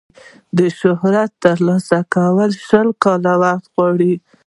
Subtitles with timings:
[0.57, 4.13] د شهرت ترلاسه کول شل کاله وخت غواړي.